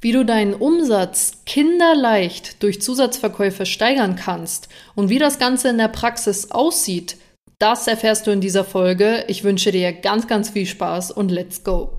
Wie 0.00 0.12
du 0.12 0.24
deinen 0.24 0.54
Umsatz 0.54 1.42
kinderleicht 1.44 2.62
durch 2.62 2.80
Zusatzverkäufe 2.80 3.66
steigern 3.66 4.14
kannst 4.14 4.68
und 4.94 5.08
wie 5.08 5.18
das 5.18 5.40
Ganze 5.40 5.70
in 5.70 5.78
der 5.78 5.88
Praxis 5.88 6.52
aussieht, 6.52 7.16
das 7.58 7.88
erfährst 7.88 8.28
du 8.28 8.30
in 8.30 8.40
dieser 8.40 8.64
Folge. 8.64 9.24
Ich 9.26 9.42
wünsche 9.42 9.72
dir 9.72 9.92
ganz, 9.92 10.28
ganz 10.28 10.50
viel 10.50 10.66
Spaß 10.66 11.10
und 11.10 11.30
let's 11.30 11.64
go! 11.64 11.98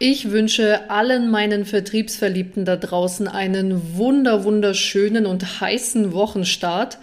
Ich 0.00 0.30
wünsche 0.30 0.90
allen 0.90 1.28
meinen 1.28 1.64
Vertriebsverliebten 1.64 2.64
da 2.64 2.76
draußen 2.76 3.26
einen 3.26 3.96
wunder, 3.96 4.44
wunderschönen 4.44 5.26
und 5.26 5.60
heißen 5.60 6.12
Wochenstart. 6.12 6.98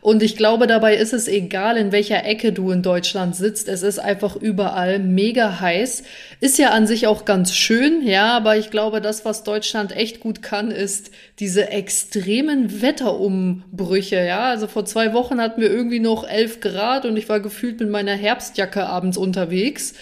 Und 0.00 0.22
ich 0.22 0.34
glaube, 0.34 0.66
dabei 0.66 0.96
ist 0.96 1.12
es 1.12 1.28
egal, 1.28 1.76
in 1.76 1.92
welcher 1.92 2.24
Ecke 2.24 2.52
du 2.52 2.70
in 2.70 2.80
Deutschland 2.82 3.36
sitzt. 3.36 3.68
Es 3.68 3.82
ist 3.82 3.98
einfach 3.98 4.34
überall 4.34 4.98
mega 4.98 5.60
heiß. 5.60 6.04
Ist 6.40 6.56
ja 6.56 6.70
an 6.70 6.86
sich 6.86 7.06
auch 7.06 7.26
ganz 7.26 7.54
schön, 7.54 8.06
ja, 8.06 8.34
aber 8.38 8.56
ich 8.56 8.70
glaube, 8.70 9.02
das, 9.02 9.26
was 9.26 9.42
Deutschland 9.42 9.94
echt 9.94 10.20
gut 10.20 10.40
kann, 10.40 10.70
ist 10.70 11.10
diese 11.40 11.68
extremen 11.68 12.80
Wetterumbrüche, 12.80 14.24
ja. 14.24 14.48
Also 14.48 14.68
vor 14.68 14.86
zwei 14.86 15.12
Wochen 15.12 15.38
hatten 15.38 15.60
wir 15.60 15.70
irgendwie 15.70 16.00
noch 16.00 16.26
elf 16.26 16.60
Grad 16.60 17.04
und 17.04 17.18
ich 17.18 17.28
war 17.28 17.40
gefühlt 17.40 17.78
mit 17.80 17.90
meiner 17.90 18.14
Herbstjacke 18.14 18.86
abends 18.86 19.18
unterwegs. 19.18 19.92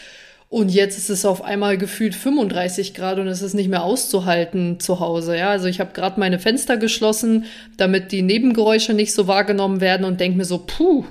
Und 0.49 0.71
jetzt 0.71 0.97
ist 0.97 1.11
es 1.11 1.25
auf 1.25 1.43
einmal 1.43 1.77
gefühlt 1.77 2.15
35 2.15 2.95
Grad 2.95 3.19
und 3.19 3.27
es 3.27 3.43
ist 3.43 3.55
nicht 3.55 3.69
mehr 3.69 3.83
auszuhalten 3.83 4.79
zu 4.79 5.01
Hause. 5.01 5.37
Ja, 5.37 5.51
also 5.51 5.67
ich 5.67 5.81
habe 5.81 5.93
gerade 5.93 6.21
meine 6.21 6.39
Fenster 6.39 6.77
geschlossen, 6.77 7.47
damit 7.77 8.13
die 8.13 8.23
Nebengeräusche 8.23 8.95
nicht 8.95 9.13
so 9.13 9.27
wahrgenommen 9.27 9.81
werden 9.81 10.07
und 10.07 10.21
denke 10.21 10.39
mir 10.39 10.45
so, 10.45 10.59
puh, 10.59 11.05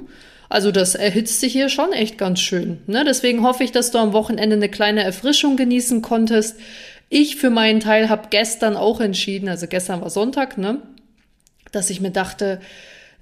also 0.47 0.71
das 0.71 0.95
erhitzt 0.95 1.41
sich 1.41 1.51
hier 1.51 1.67
schon 1.67 1.91
echt 1.91 2.17
ganz 2.17 2.39
schön. 2.39 2.79
Ne? 2.87 3.03
Deswegen 3.05 3.43
hoffe 3.43 3.63
ich, 3.63 3.73
dass 3.73 3.91
du 3.91 3.97
am 3.97 4.13
Wochenende 4.13 4.55
eine 4.55 4.69
kleine 4.69 5.03
Erfrischung 5.03 5.57
genießen 5.57 6.01
konntest. 6.01 6.57
Ich 7.09 7.35
für 7.35 7.49
meinen 7.49 7.81
Teil 7.81 8.09
habe 8.09 8.29
gestern 8.29 8.77
auch 8.77 9.01
entschieden, 9.01 9.49
also 9.49 9.67
gestern 9.67 10.01
war 10.01 10.09
Sonntag, 10.09 10.57
ne, 10.57 10.81
dass 11.71 11.89
ich 11.89 12.01
mir 12.01 12.11
dachte, 12.11 12.61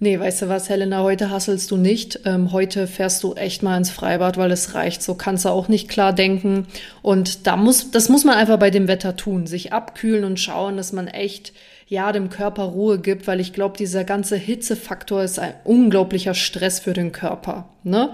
Nee, 0.04 0.20
weißt 0.20 0.42
du 0.42 0.50
was, 0.50 0.68
Helena, 0.68 1.02
heute 1.02 1.30
hasselst 1.30 1.72
du 1.72 1.78
nicht. 1.78 2.20
Ähm, 2.26 2.52
heute 2.52 2.88
fährst 2.88 3.24
du 3.24 3.36
echt 3.36 3.64
mal 3.64 3.78
ins 3.78 3.90
Freibad, 3.90 4.36
weil 4.36 4.52
es 4.52 4.76
reicht. 4.76 5.02
So 5.02 5.16
kannst 5.16 5.46
du 5.46 5.50
auch 5.50 5.70
nicht 5.70 5.88
klar 5.88 6.12
denken. 6.12 6.68
Und 7.02 7.48
da 7.48 7.56
muss, 7.56 7.90
das 7.90 8.10
muss 8.10 8.26
man 8.26 8.36
einfach 8.36 8.60
bei 8.60 8.70
dem 8.70 8.90
Wetter 8.90 9.16
tun. 9.16 9.48
Sich 9.48 9.72
abkühlen 9.72 10.26
und 10.26 10.42
schauen, 10.42 10.76
dass 10.76 10.92
man 10.92 11.08
echt, 11.08 11.54
ja, 11.88 12.12
dem 12.12 12.30
Körper 12.30 12.64
Ruhe 12.64 13.00
gibt, 13.00 13.28
weil 13.28 13.40
ich 13.40 13.54
glaube, 13.54 13.78
dieser 13.78 14.04
ganze 14.04 14.36
Hitzefaktor 14.36 15.24
ist 15.24 15.40
ein 15.40 15.54
unglaublicher 15.64 16.34
Stress 16.34 16.82
für 16.82 16.92
den 16.92 17.14
Körper. 17.14 17.70
Ne? 17.84 18.10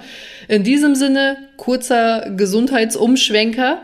In 0.48 0.64
diesem 0.64 0.94
Sinne, 0.94 1.38
kurzer 1.58 2.30
Gesundheitsumschwenker. 2.30 3.80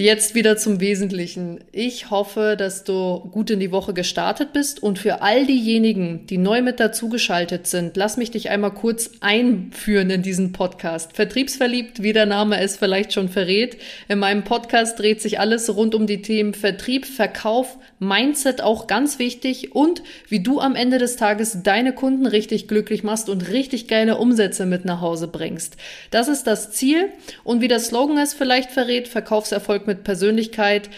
Jetzt 0.00 0.34
wieder 0.34 0.56
zum 0.56 0.80
Wesentlichen. 0.80 1.60
Ich 1.72 2.08
hoffe, 2.08 2.56
dass 2.58 2.84
du 2.84 3.18
gut 3.32 3.50
in 3.50 3.60
die 3.60 3.70
Woche 3.70 3.92
gestartet 3.92 4.54
bist 4.54 4.82
und 4.82 4.98
für 4.98 5.20
all 5.20 5.44
diejenigen, 5.44 6.24
die 6.24 6.38
neu 6.38 6.62
mit 6.62 6.80
dazugeschaltet 6.80 7.66
sind, 7.66 7.98
lass 7.98 8.16
mich 8.16 8.30
dich 8.30 8.48
einmal 8.48 8.72
kurz 8.72 9.10
einführen 9.20 10.08
in 10.08 10.22
diesen 10.22 10.52
Podcast. 10.52 11.14
Vertriebsverliebt, 11.14 12.02
wie 12.02 12.14
der 12.14 12.24
Name 12.24 12.58
es 12.60 12.78
vielleicht 12.78 13.12
schon 13.12 13.28
verrät. 13.28 13.76
In 14.08 14.20
meinem 14.20 14.42
Podcast 14.42 14.98
dreht 14.98 15.20
sich 15.20 15.38
alles 15.38 15.76
rund 15.76 15.94
um 15.94 16.06
die 16.06 16.22
Themen 16.22 16.54
Vertrieb, 16.54 17.04
Verkauf, 17.04 17.76
Mindset 17.98 18.62
auch 18.62 18.86
ganz 18.86 19.18
wichtig 19.18 19.74
und 19.74 20.02
wie 20.30 20.40
du 20.40 20.60
am 20.60 20.76
Ende 20.76 20.96
des 20.96 21.16
Tages 21.16 21.58
deine 21.62 21.92
Kunden 21.92 22.24
richtig 22.24 22.68
glücklich 22.68 23.02
machst 23.02 23.28
und 23.28 23.50
richtig 23.50 23.86
geile 23.86 24.16
Umsätze 24.16 24.64
mit 24.64 24.86
nach 24.86 25.02
Hause 25.02 25.28
bringst. 25.28 25.76
Das 26.10 26.28
ist 26.28 26.46
das 26.46 26.70
Ziel 26.70 27.10
und 27.44 27.60
wie 27.60 27.68
der 27.68 27.80
Slogan 27.80 28.16
es 28.16 28.32
vielleicht 28.32 28.70
verrät, 28.70 29.06
Verkaufserfolg 29.06 29.89
mit 29.90 30.04
Persönlichkeit, 30.04 30.88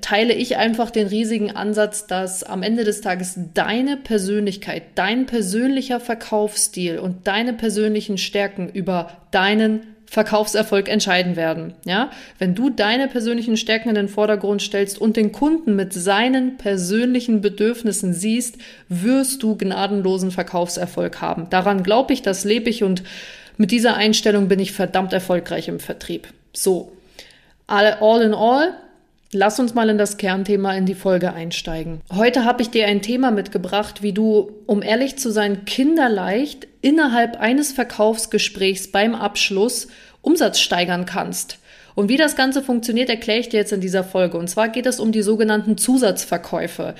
teile 0.00 0.32
ich 0.32 0.56
einfach 0.56 0.90
den 0.90 1.06
riesigen 1.06 1.50
Ansatz, 1.50 2.06
dass 2.06 2.42
am 2.42 2.62
Ende 2.62 2.84
des 2.84 3.02
Tages 3.02 3.38
deine 3.54 3.96
Persönlichkeit, 3.98 4.82
dein 4.94 5.26
persönlicher 5.26 6.00
Verkaufsstil 6.00 6.98
und 6.98 7.26
deine 7.26 7.52
persönlichen 7.52 8.16
Stärken 8.16 8.70
über 8.70 9.10
deinen 9.30 9.82
Verkaufserfolg 10.06 10.88
entscheiden 10.88 11.36
werden. 11.36 11.74
Ja, 11.86 12.10
wenn 12.38 12.54
du 12.54 12.70
deine 12.70 13.08
persönlichen 13.08 13.56
Stärken 13.56 13.90
in 13.90 13.94
den 13.94 14.08
Vordergrund 14.08 14.60
stellst 14.60 14.98
und 14.98 15.16
den 15.16 15.32
Kunden 15.32 15.74
mit 15.76 15.92
seinen 15.92 16.56
persönlichen 16.58 17.40
Bedürfnissen 17.40 18.12
siehst, 18.12 18.58
wirst 18.88 19.42
du 19.42 19.56
gnadenlosen 19.56 20.30
Verkaufserfolg 20.30 21.20
haben. 21.22 21.48
Daran 21.48 21.82
glaube 21.82 22.12
ich, 22.12 22.20
das 22.20 22.44
lebe 22.44 22.68
ich 22.68 22.82
und 22.82 23.02
mit 23.56 23.70
dieser 23.70 23.96
Einstellung 23.96 24.48
bin 24.48 24.60
ich 24.60 24.72
verdammt 24.72 25.12
erfolgreich 25.12 25.68
im 25.68 25.80
Vertrieb. 25.80 26.28
So, 26.52 26.92
all 27.72 28.22
in 28.22 28.34
all, 28.34 28.74
Lass 29.34 29.58
uns 29.58 29.72
mal 29.72 29.88
in 29.88 29.96
das 29.96 30.18
Kernthema 30.18 30.74
in 30.74 30.84
die 30.84 30.94
Folge 30.94 31.32
einsteigen. 31.32 32.02
Heute 32.14 32.44
habe 32.44 32.60
ich 32.60 32.68
dir 32.68 32.86
ein 32.86 33.00
Thema 33.00 33.30
mitgebracht, 33.30 34.02
wie 34.02 34.12
du, 34.12 34.52
um 34.66 34.82
ehrlich 34.82 35.16
zu 35.16 35.30
sein, 35.30 35.64
kinderleicht 35.64 36.68
innerhalb 36.82 37.40
eines 37.40 37.72
Verkaufsgesprächs 37.72 38.92
beim 38.92 39.14
Abschluss 39.14 39.88
Umsatz 40.20 40.60
steigern 40.60 41.06
kannst. 41.06 41.56
Und 41.94 42.10
wie 42.10 42.18
das 42.18 42.36
Ganze 42.36 42.62
funktioniert, 42.62 43.08
erkläre 43.08 43.40
ich 43.40 43.48
dir 43.48 43.60
jetzt 43.60 43.72
in 43.72 43.80
dieser 43.80 44.04
Folge. 44.04 44.36
Und 44.36 44.48
zwar 44.48 44.68
geht 44.68 44.84
es 44.84 45.00
um 45.00 45.10
die 45.10 45.22
sogenannten 45.22 45.78
Zusatzverkäufe 45.78 46.94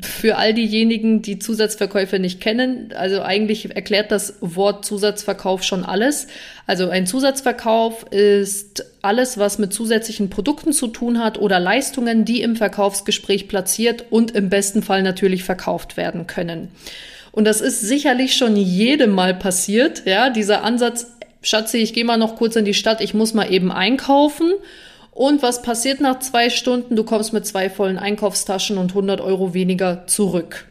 für 0.00 0.36
all 0.36 0.52
diejenigen, 0.54 1.22
die 1.22 1.38
Zusatzverkäufe 1.38 2.18
nicht 2.18 2.40
kennen, 2.40 2.92
also 2.96 3.22
eigentlich 3.22 3.76
erklärt 3.76 4.10
das 4.10 4.34
Wort 4.40 4.84
Zusatzverkauf 4.84 5.62
schon 5.62 5.84
alles. 5.84 6.26
Also 6.66 6.88
ein 6.88 7.06
Zusatzverkauf 7.06 8.04
ist 8.10 8.84
alles, 9.02 9.38
was 9.38 9.58
mit 9.58 9.72
zusätzlichen 9.72 10.30
Produkten 10.30 10.72
zu 10.72 10.88
tun 10.88 11.22
hat 11.22 11.38
oder 11.38 11.60
Leistungen, 11.60 12.24
die 12.24 12.42
im 12.42 12.56
Verkaufsgespräch 12.56 13.46
platziert 13.46 14.06
und 14.10 14.32
im 14.32 14.48
besten 14.48 14.82
Fall 14.82 15.02
natürlich 15.02 15.44
verkauft 15.44 15.96
werden 15.96 16.26
können. 16.26 16.68
Und 17.30 17.44
das 17.44 17.60
ist 17.60 17.80
sicherlich 17.80 18.36
schon 18.36 18.56
jedem 18.56 19.10
Mal 19.10 19.34
passiert, 19.34 20.02
ja, 20.06 20.30
dieser 20.30 20.64
Ansatz, 20.64 21.06
Schatzi, 21.42 21.78
ich 21.78 21.92
gehe 21.92 22.04
mal 22.04 22.16
noch 22.16 22.36
kurz 22.36 22.56
in 22.56 22.64
die 22.64 22.74
Stadt, 22.74 23.00
ich 23.00 23.14
muss 23.14 23.34
mal 23.34 23.52
eben 23.52 23.70
einkaufen 23.70 24.52
und 25.14 25.42
was 25.42 25.62
passiert 25.62 26.00
nach 26.00 26.18
zwei 26.18 26.50
Stunden? 26.50 26.96
Du 26.96 27.04
kommst 27.04 27.32
mit 27.32 27.46
zwei 27.46 27.70
vollen 27.70 27.98
Einkaufstaschen 27.98 28.78
und 28.78 28.90
100 28.90 29.20
Euro 29.20 29.54
weniger 29.54 30.06
zurück. 30.06 30.66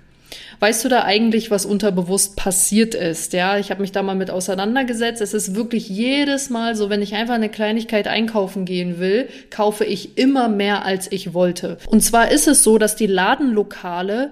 Weißt 0.59 0.84
du 0.84 0.90
da 0.90 1.04
eigentlich, 1.04 1.52
was 1.52 1.66
unterbewusst 1.66 2.36
passiert 2.36 2.96
ist? 2.96 3.34
Ja, 3.34 3.58
ich 3.58 3.70
habe 3.72 3.81
mich 3.81 3.92
da 3.92 4.04
mal 4.04 4.16
mit 4.16 4.31
auseinandergesetzt. 4.31 5.22
Es 5.22 5.34
ist 5.34 5.56
wirklich 5.56 5.90
jedes 5.90 6.50
Mal 6.50 6.76
so, 6.76 6.90
wenn 6.90 7.02
ich 7.02 7.16
einfach 7.16 7.36
eine 7.36 7.50
Kleinigkeit 7.50 8.08
einkaufen 8.08 8.66
gehen 8.66 9.00
will, 9.00 9.28
kaufe 9.50 9.86
ich 9.86 10.18
immer 10.18 10.48
mehr, 10.48 10.86
als 10.86 11.12
ich 11.12 11.34
wollte. 11.34 11.78
Und 11.88 12.02
zwar 12.02 12.31
ist 12.31 12.48
es 12.48 12.64
so, 12.64 12.78
dass 12.78 12.96
die 12.96 13.08
Ladenlokale 13.08 14.31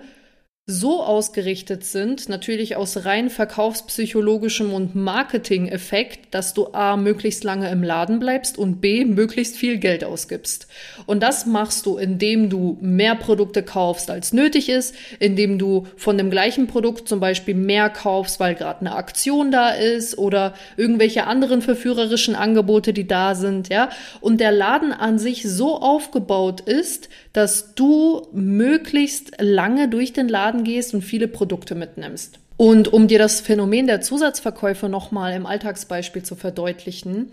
so 0.72 1.04
ausgerichtet 1.04 1.84
sind, 1.84 2.30
natürlich 2.30 2.76
aus 2.76 3.06
rein 3.06 3.30
verkaufspsychologischem 3.30 4.74
und 4.74 4.96
Marketing-Effekt, 4.96 6.34
dass 6.34 6.54
du 6.54 6.74
A, 6.74 6.98
möglichst 6.98 7.44
lange 7.44 7.70
im 7.70 7.84
Laden 7.84 8.20
bleibst 8.20 8.58
und 8.58 8.80
B, 8.82 9.06
möglichst 9.06 9.58
viel 9.58 9.78
Geld 9.78 10.04
ausgibst. 10.04 10.68
Und 11.06 11.22
das 11.22 11.46
machst 11.46 11.86
du, 11.86 11.98
indem 11.98 12.50
du 12.50 12.78
mehr 12.82 13.16
Produkte 13.16 13.64
kaufst, 13.64 14.10
als 14.10 14.34
nötig 14.34 14.70
ist, 14.70 14.96
indem 15.20 15.60
du 15.60 15.88
von 15.98 16.18
dem 16.18 16.32
gleichen 16.32 16.68
Produkt 16.68 17.08
zum 17.08 17.20
Beispiel 17.20 17.56
mehr 17.56 17.90
kaufst, 17.90 18.40
weil 18.40 18.56
gerade 18.56 18.82
eine 18.82 18.96
Aktion 18.96 19.52
da 19.52 19.70
ist 19.70 20.18
oder 20.18 20.54
irgendwelche 20.78 21.28
anderen 21.28 21.62
verführerischen 21.62 22.36
Angebote, 22.36 22.94
die 22.94 23.08
da 23.08 23.36
sind, 23.36 23.70
ja. 23.70 23.90
Und 24.22 24.40
der 24.40 24.52
Laden 24.52 24.94
an 24.94 25.20
sich 25.20 25.44
so 25.44 25.80
aufgebaut 25.80 26.62
ist, 26.62 27.10
dass 27.34 27.76
du 27.76 28.28
möglichst 28.34 29.32
lange 29.40 29.88
durch 29.88 30.14
den 30.14 30.28
Laden 30.28 30.61
gehst 30.64 30.94
und 30.94 31.02
viele 31.02 31.28
Produkte 31.28 31.76
mitnimmst. 31.76 32.40
Und 32.58 32.94
um 32.94 33.08
dir 33.08 33.18
das 33.18 33.42
Phänomen 33.42 33.88
der 33.88 34.02
Zusatzverkäufe 34.02 34.88
nochmal 34.88 35.34
im 35.34 35.46
Alltagsbeispiel 35.46 36.24
zu 36.24 36.36
verdeutlichen, 36.36 37.32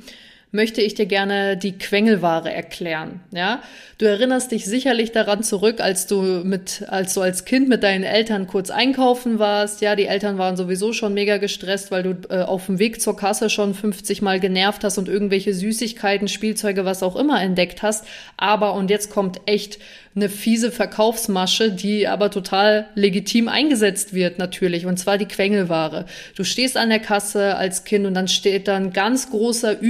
möchte 0.50 0.80
ich 0.80 0.94
dir 0.94 1.06
gerne 1.06 1.56
die 1.56 1.76
Quengelware 1.76 2.52
erklären. 2.52 3.20
Ja, 3.32 3.62
du 3.98 4.06
erinnerst 4.06 4.50
dich 4.50 4.64
sicherlich 4.64 5.12
daran 5.12 5.42
zurück, 5.42 5.80
als 5.80 6.06
du 6.06 6.22
mit, 6.22 6.84
als 6.88 7.14
du 7.14 7.20
als 7.20 7.44
Kind 7.44 7.68
mit 7.68 7.82
deinen 7.82 8.04
Eltern 8.04 8.46
kurz 8.46 8.70
einkaufen 8.70 9.38
warst. 9.38 9.82
Ja, 9.82 9.94
die 9.94 10.06
Eltern 10.06 10.38
waren 10.38 10.56
sowieso 10.56 10.92
schon 10.92 11.12
mega 11.12 11.36
gestresst, 11.36 11.90
weil 11.90 12.02
du 12.02 12.16
äh, 12.30 12.42
auf 12.42 12.66
dem 12.66 12.78
Weg 12.78 13.00
zur 13.02 13.16
Kasse 13.16 13.50
schon 13.50 13.74
50 13.74 14.22
Mal 14.22 14.40
genervt 14.40 14.84
hast 14.84 14.96
und 14.96 15.08
irgendwelche 15.08 15.52
Süßigkeiten, 15.52 16.28
Spielzeuge, 16.28 16.84
was 16.84 17.02
auch 17.02 17.16
immer 17.16 17.42
entdeckt 17.42 17.82
hast. 17.82 18.06
Aber 18.36 18.72
und 18.74 18.88
jetzt 18.88 19.10
kommt 19.10 19.40
echt 19.46 19.78
eine 20.18 20.28
fiese 20.28 20.72
Verkaufsmasche, 20.72 21.70
die 21.70 22.08
aber 22.08 22.30
total 22.30 22.86
legitim 22.94 23.48
eingesetzt 23.48 24.14
wird 24.14 24.38
natürlich, 24.38 24.86
und 24.86 24.98
zwar 24.98 25.18
die 25.18 25.26
Quengelware. 25.26 26.06
Du 26.36 26.44
stehst 26.44 26.76
an 26.76 26.88
der 26.88 26.98
Kasse 26.98 27.56
als 27.56 27.84
Kind 27.84 28.06
und 28.06 28.14
dann 28.14 28.28
steht 28.28 28.68
da 28.68 28.76
ein 28.76 28.92
ganz 28.92 29.30
großer 29.30 29.80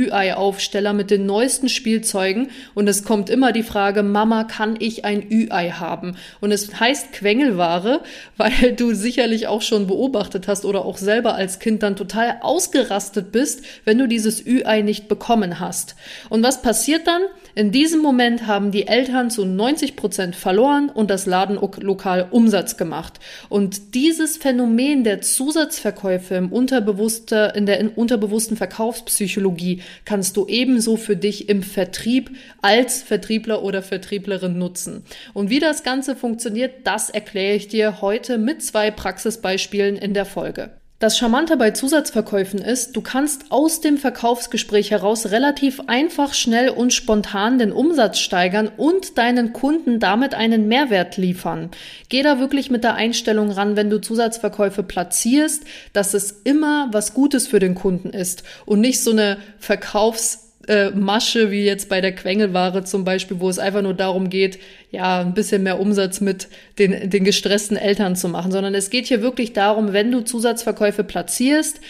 Ü-Ei-Aufsteller 0.48 0.92
mit 0.92 1.10
den 1.10 1.26
neuesten 1.26 1.68
Spielzeugen 1.68 2.50
und 2.74 2.88
es 2.88 3.04
kommt 3.04 3.30
immer 3.30 3.52
die 3.52 3.62
Frage, 3.62 4.02
Mama, 4.02 4.44
kann 4.44 4.76
ich 4.78 5.04
ein 5.04 5.22
Ü-Ei 5.30 5.70
haben? 5.70 6.16
Und 6.40 6.52
es 6.52 6.80
heißt 6.80 7.12
Quengelware, 7.12 8.00
weil 8.36 8.72
du 8.72 8.94
sicherlich 8.94 9.46
auch 9.46 9.62
schon 9.62 9.86
beobachtet 9.86 10.48
hast 10.48 10.64
oder 10.64 10.84
auch 10.84 10.96
selber 10.96 11.34
als 11.34 11.58
Kind 11.58 11.82
dann 11.82 11.96
total 11.96 12.38
ausgerastet 12.40 13.32
bist, 13.32 13.64
wenn 13.84 13.98
du 13.98 14.08
dieses 14.08 14.44
Ü-Ei 14.44 14.82
nicht 14.82 15.08
bekommen 15.08 15.60
hast. 15.60 15.96
Und 16.30 16.42
was 16.42 16.62
passiert 16.62 17.06
dann? 17.06 17.22
In 17.54 17.72
diesem 17.72 18.00
Moment 18.00 18.46
haben 18.46 18.70
die 18.70 18.86
Eltern 18.86 19.30
zu 19.30 19.44
90 19.44 19.96
Prozent 19.96 20.36
verloren 20.36 20.90
und 20.94 21.10
das 21.10 21.26
Ladenlokal 21.26 22.28
Umsatz 22.30 22.76
gemacht. 22.76 23.14
Und 23.48 23.94
dieses 23.94 24.36
Phänomen 24.36 25.02
der 25.02 25.22
Zusatzverkäufe 25.22 26.36
im 26.36 26.52
unterbewusster, 26.52 27.56
in 27.56 27.66
der 27.66 27.98
unterbewussten 27.98 28.56
Verkaufspsychologie 28.56 29.82
kannst 30.04 30.36
du 30.36 30.38
ebenso 30.46 30.96
für 30.96 31.17
dich 31.17 31.49
im 31.49 31.62
Vertrieb 31.62 32.31
als 32.62 33.02
Vertriebler 33.02 33.62
oder 33.62 33.82
Vertrieblerin 33.82 34.58
nutzen. 34.58 35.02
Und 35.35 35.50
wie 35.50 35.58
das 35.58 35.82
Ganze 35.82 36.14
funktioniert, 36.14 36.87
das 36.87 37.11
erkläre 37.11 37.56
ich 37.56 37.69
dir 37.69 38.00
heute 38.00 38.38
mit 38.38 38.62
zwei 38.62 38.90
Praxisbeispielen 38.90 39.96
in 39.96 40.14
der 40.14 40.26
Folge. 40.26 40.77
Das 41.00 41.16
Charmante 41.16 41.56
bei 41.56 41.70
Zusatzverkäufen 41.70 42.58
ist, 42.58 42.96
du 42.96 43.02
kannst 43.02 43.52
aus 43.52 43.80
dem 43.80 43.98
Verkaufsgespräch 43.98 44.90
heraus 44.90 45.26
relativ 45.26 45.80
einfach, 45.86 46.34
schnell 46.34 46.70
und 46.70 46.92
spontan 46.92 47.60
den 47.60 47.70
Umsatz 47.70 48.18
steigern 48.18 48.68
und 48.76 49.16
deinen 49.16 49.52
Kunden 49.52 50.00
damit 50.00 50.34
einen 50.34 50.66
Mehrwert 50.66 51.16
liefern. 51.16 51.70
Geh 52.08 52.24
da 52.24 52.40
wirklich 52.40 52.72
mit 52.72 52.82
der 52.82 52.96
Einstellung 52.96 53.52
ran, 53.52 53.76
wenn 53.76 53.90
du 53.90 54.00
Zusatzverkäufe 54.00 54.82
platzierst, 54.82 55.62
dass 55.92 56.14
es 56.14 56.40
immer 56.42 56.88
was 56.90 57.14
Gutes 57.14 57.46
für 57.46 57.60
den 57.60 57.76
Kunden 57.76 58.10
ist 58.10 58.42
und 58.66 58.80
nicht 58.80 59.00
so 59.00 59.12
eine 59.12 59.38
Verkaufs 59.60 60.47
äh, 60.69 60.91
Masche 60.91 61.50
wie 61.50 61.65
jetzt 61.65 61.88
bei 61.88 62.00
der 62.00 62.15
Quengelware 62.15 62.85
zum 62.85 63.05
Beispiel, 63.05 63.41
wo 63.41 63.49
es 63.49 63.59
einfach 63.59 63.82
nur 63.82 63.94
darum 63.94 64.31
geht, 64.31 64.59
ja, 64.91 65.20
ein 65.20 65.35
bisschen 65.35 65.62
mehr 65.62 65.81
Umsatz 65.81 66.20
mit 66.20 66.49
den, 66.79 67.11
den 67.11 67.25
gestressten 67.25 67.76
Eltern 67.76 68.15
zu 68.15 68.29
machen, 68.29 68.53
sondern 68.53 68.75
es 68.75 68.91
geht 68.91 69.06
hier 69.06 69.23
wirklich 69.23 69.53
darum, 69.53 69.93
wenn 69.93 70.12
du 70.12 70.20
Zusatzverkäufe 70.20 71.05
platzierst, 71.05 71.81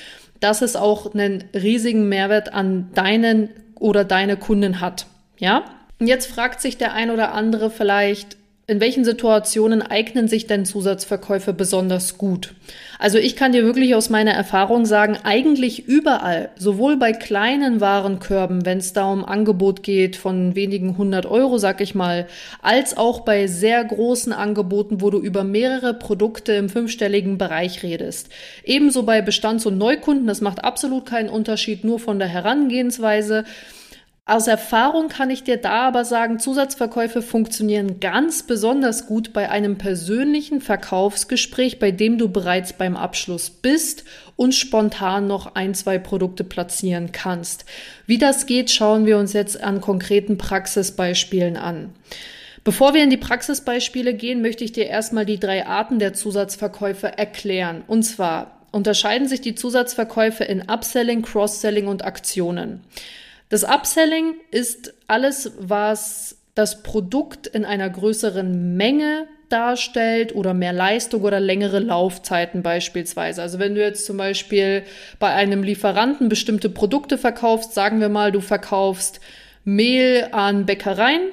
dass 0.41 0.63
es 0.63 0.77
auch 0.77 1.13
einen 1.13 1.45
riesigen 1.53 2.09
Mehrwert 2.09 2.55
an 2.55 2.91
deinen 2.95 3.51
oder 3.75 4.05
deine 4.05 4.37
Kunden 4.37 4.81
hat. 4.81 5.07
Ja? 5.39 5.65
Und 5.99 6.07
jetzt 6.07 6.31
fragt 6.31 6.61
sich 6.61 6.79
der 6.79 6.95
ein 6.95 7.11
oder 7.11 7.33
andere 7.35 7.71
vielleicht, 7.71 8.38
in 8.69 8.81
welchen 8.81 9.03
Situationen 9.03 9.81
eignen 9.81 10.29
sich 10.29 10.47
denn 10.47 10.67
Zusatzverkäufe 10.67 11.55
besonders 11.55 12.19
gut? 12.19 12.55
Also 12.99 13.17
ich 13.17 13.35
kann 13.35 13.53
dir 13.53 13.65
wirklich 13.65 13.95
aus 13.95 14.11
meiner 14.11 14.33
Erfahrung 14.33 14.85
sagen, 14.85 15.17
eigentlich 15.25 15.89
überall, 15.89 16.51
sowohl 16.55 16.99
bei 16.99 17.15
kleinen 17.15 17.81
Warenkörben, 17.81 18.67
wenn 18.67 18.77
es 18.77 18.93
da 18.93 19.11
um 19.11 19.25
Angebot 19.25 19.83
geht 19.83 20.17
von 20.17 20.55
wenigen 20.55 20.99
hundert 20.99 21.25
Euro, 21.25 21.57
sag 21.57 21.81
ich 21.81 21.95
mal, 21.95 22.27
als 22.61 22.95
auch 22.95 23.21
bei 23.21 23.47
sehr 23.47 23.83
großen 23.83 24.35
Angeboten, 24.35 25.01
wo 25.01 25.09
du 25.09 25.19
über 25.19 25.45
mehrere 25.45 25.95
Produkte 25.95 26.53
im 26.53 26.69
fünfstelligen 26.69 27.39
Bereich 27.39 27.83
redest. 27.83 28.29
Ebenso 28.65 29.03
bei 29.05 29.23
Bestands- 29.23 29.65
und 29.65 29.79
Neukunden, 29.79 30.27
das 30.27 30.43
macht 30.43 30.63
absolut 30.63 31.07
keinen 31.07 31.31
Unterschied, 31.31 31.85
nur 31.85 31.99
von 31.99 32.19
der 32.19 32.29
Herangehensweise. 32.29 33.45
Aus 34.29 34.47
Erfahrung 34.47 35.09
kann 35.09 35.31
ich 35.31 35.43
dir 35.43 35.57
da 35.57 35.89
aber 35.89 36.05
sagen, 36.05 36.39
Zusatzverkäufe 36.39 37.23
funktionieren 37.23 37.99
ganz 37.99 38.43
besonders 38.43 39.07
gut 39.07 39.33
bei 39.33 39.49
einem 39.49 39.79
persönlichen 39.79 40.61
Verkaufsgespräch, 40.61 41.79
bei 41.79 41.93
dem 41.93 42.19
du 42.19 42.29
bereits 42.29 42.75
beim 42.75 42.95
Abschluss 42.95 43.49
bist 43.49 44.05
und 44.37 44.55
spontan 44.55 45.29
noch 45.29 45.55
ein, 45.55 45.75
zwei 45.75 45.97
Produkte 45.97 46.45
platzieren 46.45 47.11
kannst. 47.11 47.65
Wie 48.05 48.19
das 48.19 48.45
geht, 48.45 48.71
schauen 48.71 49.07
wir 49.07 49.17
uns 49.17 49.33
jetzt 49.33 49.63
an 49.63 49.81
konkreten 49.81 50.37
Praxisbeispielen 50.37 51.57
an. 51.57 51.95
Bevor 52.65 52.93
wir 52.93 53.03
in 53.03 53.09
die 53.09 53.17
Praxisbeispiele 53.17 54.13
gehen, 54.13 54.43
möchte 54.43 54.63
ich 54.63 54.73
dir 54.73 54.89
erstmal 54.89 55.25
die 55.25 55.41
drei 55.41 55.67
Arten 55.67 55.99
der 55.99 56.13
Zusatzverkäufe 56.13 57.17
erklären. 57.17 57.83
Und 57.87 58.03
zwar 58.03 58.59
unterscheiden 58.73 59.27
sich 59.27 59.41
die 59.41 59.55
Zusatzverkäufe 59.55 60.45
in 60.45 60.69
Upselling, 60.69 61.23
Cross-Selling 61.23 61.87
und 61.87 62.05
Aktionen. 62.05 62.83
Das 63.49 63.65
Upselling 63.65 64.35
ist 64.51 64.95
alles, 65.07 65.53
was 65.59 66.37
das 66.55 66.83
Produkt 66.83 67.47
in 67.47 67.65
einer 67.65 67.89
größeren 67.89 68.77
Menge 68.77 69.27
darstellt 69.49 70.35
oder 70.35 70.53
mehr 70.53 70.73
Leistung 70.73 71.23
oder 71.23 71.41
längere 71.41 71.79
Laufzeiten 71.79 72.63
beispielsweise. 72.63 73.41
Also 73.41 73.59
wenn 73.59 73.75
du 73.75 73.81
jetzt 73.81 74.05
zum 74.05 74.19
Beispiel 74.19 74.83
bei 75.19 75.33
einem 75.33 75.63
Lieferanten 75.63 76.29
bestimmte 76.29 76.69
Produkte 76.69 77.17
verkaufst, 77.17 77.73
sagen 77.73 78.01
wir 78.01 78.09
mal, 78.11 78.33
du 78.33 78.41
verkaufst 78.41 79.21
Mehl 79.65 80.29
an 80.33 80.67
Bäckereien, 80.67 81.31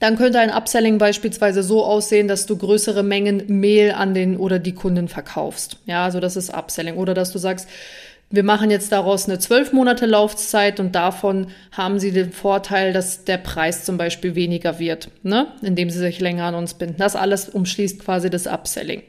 dann 0.00 0.16
könnte 0.16 0.40
ein 0.40 0.50
Upselling 0.50 0.98
beispielsweise 0.98 1.62
so 1.62 1.84
aussehen, 1.84 2.28
dass 2.28 2.46
du 2.46 2.56
größere 2.56 3.02
Mengen 3.02 3.44
Mehl 3.48 3.92
an 3.92 4.12
den 4.12 4.36
oder 4.36 4.58
die 4.58 4.74
Kunden 4.74 5.08
verkaufst. 5.08 5.78
Ja, 5.86 6.04
also 6.04 6.20
das 6.20 6.36
ist 6.36 6.52
Upselling. 6.52 6.96
Oder 6.96 7.14
dass 7.14 7.32
du 7.32 7.38
sagst, 7.38 7.68
wir 8.30 8.42
machen 8.42 8.70
jetzt 8.70 8.90
daraus 8.90 9.28
eine 9.28 9.38
zwölf 9.38 9.72
Monate 9.72 10.06
Laufzeit 10.06 10.80
und 10.80 10.94
davon 10.94 11.48
haben 11.70 12.00
sie 12.00 12.10
den 12.10 12.32
Vorteil, 12.32 12.92
dass 12.92 13.24
der 13.24 13.38
Preis 13.38 13.84
zum 13.84 13.96
Beispiel 13.96 14.34
weniger 14.34 14.78
wird, 14.78 15.08
ne? 15.22 15.46
indem 15.62 15.88
sie 15.88 16.00
sich 16.00 16.20
länger 16.20 16.44
an 16.44 16.54
uns 16.56 16.74
binden. 16.74 16.96
Das 16.98 17.14
alles 17.14 17.48
umschließt 17.48 18.00
quasi 18.00 18.30
das 18.30 18.46
Upselling. 18.46 19.02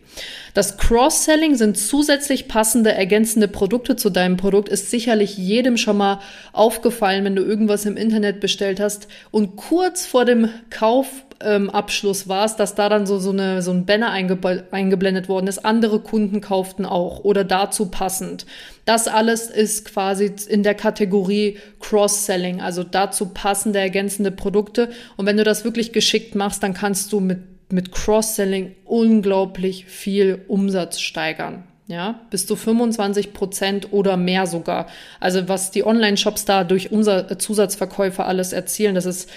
Das 0.54 0.78
Cross-Selling 0.78 1.56
sind 1.56 1.78
zusätzlich 1.78 2.48
passende, 2.48 2.94
ergänzende 2.94 3.48
Produkte 3.48 3.96
zu 3.96 4.10
deinem 4.10 4.38
Produkt, 4.38 4.70
ist 4.70 4.92
sicherlich 4.92 5.38
jedem 5.38 5.78
schon 5.78 5.98
mal 5.98 6.20
aufgefallen, 6.54 7.26
wenn 7.26 7.36
du 7.36 7.44
irgendwas 7.44 7.86
im 7.86 7.98
Internet 7.98 8.40
bestellt 8.40 8.80
hast 8.80 9.08
und 9.32 9.56
kurz 9.56 10.06
vor 10.06 10.26
dem 10.26 10.50
Kauf 10.70 11.08
ähm, 11.42 11.70
Abschluss 11.70 12.28
war 12.28 12.46
es, 12.46 12.56
dass 12.56 12.76
da 12.76 12.90
dann 12.90 13.06
so, 13.06 13.20
so, 13.20 13.32
eine, 13.32 13.62
so 13.62 13.72
ein 13.72 13.86
Banner 13.86 14.12
einge 14.12 14.38
eingeblendet 14.72 15.28
worden 15.28 15.48
ist. 15.48 15.66
Andere 15.66 16.00
Kunden 16.00 16.42
kauften 16.42 16.86
auch 16.86 17.20
oder 17.20 17.44
dazu 17.44 17.88
passend. 17.88 18.46
Das 18.86 19.08
alles 19.08 19.50
ist 19.50 19.86
quasi 19.86 20.32
in 20.48 20.62
der 20.62 20.76
Kategorie 20.76 21.58
Cross-Selling, 21.80 22.62
also 22.62 22.84
dazu 22.84 23.28
passende, 23.30 23.80
ergänzende 23.80 24.32
Produkte. 24.32 24.90
Und 25.18 25.26
wenn 25.26 25.38
du 25.38 25.44
das 25.44 25.66
wirklich 25.66 25.92
geschickt 25.92 26.36
machst, 26.36 26.62
dann 26.62 26.76
kannst 26.76 27.12
du 27.12 27.20
mit, 27.20 27.40
mit 27.72 27.92
Cross-Selling 27.92 28.76
unglaublich 28.86 29.86
viel 29.86 30.46
Umsatz 30.48 31.00
steigern. 31.00 31.64
Ja, 31.88 32.22
bis 32.32 32.48
zu 32.48 32.56
25 32.56 33.34
Prozent 33.34 33.94
oder 33.94 34.18
mehr 34.18 34.48
sogar. 34.48 34.88
Also 35.20 35.48
was 35.48 35.70
die 35.70 35.86
Online-Shops 35.86 36.46
da 36.46 36.64
durch 36.64 36.92
unser 36.92 37.38
Zusatzverkäufe 37.38 38.24
alles 38.24 38.54
erzielen, 38.54 38.96
das 38.96 39.06
ist 39.06 39.30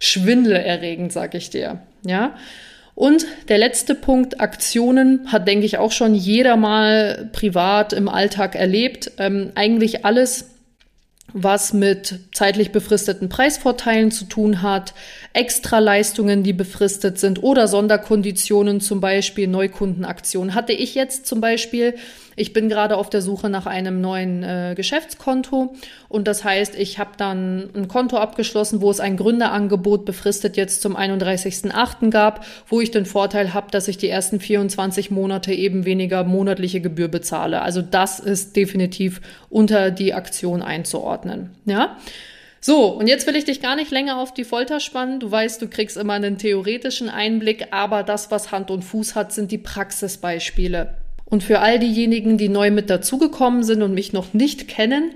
schwindelerregend, 0.00 1.12
sag 1.12 1.34
ich 1.34 1.48
dir. 1.48 1.80
Ja. 2.04 2.36
Und 2.94 3.26
der 3.48 3.58
letzte 3.58 3.94
Punkt, 3.94 4.40
Aktionen, 4.40 5.32
hat, 5.32 5.48
denke 5.48 5.66
ich, 5.66 5.78
auch 5.78 5.90
schon 5.90 6.14
jeder 6.14 6.56
mal 6.56 7.28
privat 7.32 7.92
im 7.92 8.08
Alltag 8.08 8.54
erlebt. 8.54 9.12
Ähm, 9.18 9.50
eigentlich 9.56 10.04
alles, 10.04 10.53
was 11.34 11.72
mit 11.72 12.20
zeitlich 12.32 12.70
befristeten 12.70 13.28
Preisvorteilen 13.28 14.12
zu 14.12 14.24
tun 14.24 14.62
hat, 14.62 14.94
Extraleistungen, 15.32 16.44
die 16.44 16.52
befristet 16.52 17.18
sind 17.18 17.42
oder 17.42 17.66
Sonderkonditionen, 17.66 18.80
zum 18.80 19.00
Beispiel 19.00 19.48
Neukundenaktionen. 19.48 20.54
Hatte 20.54 20.72
ich 20.72 20.94
jetzt 20.94 21.26
zum 21.26 21.40
Beispiel 21.40 21.94
ich 22.36 22.52
bin 22.52 22.68
gerade 22.68 22.96
auf 22.96 23.10
der 23.10 23.22
Suche 23.22 23.48
nach 23.48 23.66
einem 23.66 24.00
neuen 24.00 24.42
äh, 24.42 24.74
Geschäftskonto 24.76 25.74
und 26.08 26.26
das 26.26 26.44
heißt, 26.44 26.76
ich 26.76 26.98
habe 26.98 27.12
dann 27.16 27.70
ein 27.74 27.88
Konto 27.88 28.16
abgeschlossen, 28.16 28.80
wo 28.80 28.90
es 28.90 29.00
ein 29.00 29.16
Gründerangebot 29.16 30.04
befristet 30.04 30.56
jetzt 30.56 30.82
zum 30.82 30.96
31.8. 30.96 32.10
gab, 32.10 32.44
wo 32.68 32.80
ich 32.80 32.90
den 32.90 33.06
Vorteil 33.06 33.54
habe, 33.54 33.70
dass 33.70 33.88
ich 33.88 33.98
die 33.98 34.08
ersten 34.08 34.40
24 34.40 35.10
Monate 35.10 35.52
eben 35.52 35.84
weniger 35.84 36.24
monatliche 36.24 36.80
Gebühr 36.80 37.08
bezahle. 37.08 37.62
Also 37.62 37.82
das 37.82 38.18
ist 38.18 38.56
definitiv 38.56 39.20
unter 39.48 39.90
die 39.90 40.14
Aktion 40.14 40.62
einzuordnen. 40.62 41.23
Ja. 41.64 41.96
So, 42.60 42.86
und 42.86 43.08
jetzt 43.08 43.26
will 43.26 43.36
ich 43.36 43.44
dich 43.44 43.60
gar 43.60 43.76
nicht 43.76 43.90
länger 43.90 44.18
auf 44.18 44.32
die 44.32 44.44
Folter 44.44 44.80
spannen. 44.80 45.20
Du 45.20 45.30
weißt, 45.30 45.60
du 45.60 45.68
kriegst 45.68 45.98
immer 45.98 46.14
einen 46.14 46.38
theoretischen 46.38 47.10
Einblick, 47.10 47.68
aber 47.72 48.02
das, 48.02 48.30
was 48.30 48.52
Hand 48.52 48.70
und 48.70 48.82
Fuß 48.82 49.14
hat, 49.14 49.32
sind 49.32 49.52
die 49.52 49.58
Praxisbeispiele. 49.58 50.94
Und 51.26 51.42
für 51.42 51.60
all 51.60 51.78
diejenigen, 51.78 52.38
die 52.38 52.48
neu 52.48 52.70
mit 52.70 52.88
dazugekommen 52.88 53.64
sind 53.64 53.82
und 53.82 53.92
mich 53.92 54.12
noch 54.12 54.32
nicht 54.32 54.66
kennen, 54.66 55.12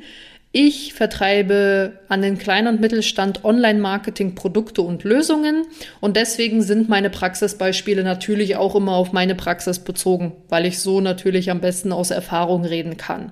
ich 0.52 0.94
vertreibe 0.94 2.00
an 2.08 2.22
den 2.22 2.38
Klein- 2.38 2.68
und 2.68 2.80
Mittelstand 2.80 3.44
Online-Marketing 3.44 4.34
Produkte 4.34 4.80
und 4.80 5.04
Lösungen 5.04 5.66
und 6.00 6.16
deswegen 6.16 6.62
sind 6.62 6.88
meine 6.88 7.10
Praxisbeispiele 7.10 8.02
natürlich 8.02 8.56
auch 8.56 8.74
immer 8.74 8.92
auf 8.92 9.12
meine 9.12 9.34
Praxis 9.34 9.78
bezogen, 9.78 10.32
weil 10.48 10.64
ich 10.64 10.80
so 10.80 11.02
natürlich 11.02 11.50
am 11.50 11.60
besten 11.60 11.92
aus 11.92 12.10
Erfahrung 12.10 12.64
reden 12.64 12.96
kann. 12.96 13.30